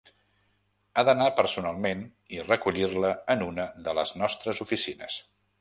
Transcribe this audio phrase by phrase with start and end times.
[0.95, 2.01] Ha d'anar personalment
[2.37, 5.25] i recollir-la en una de les nostres oficines.